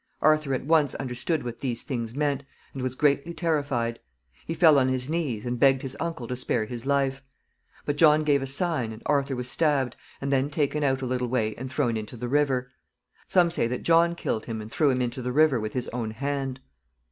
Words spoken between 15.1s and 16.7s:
the river with his own hand.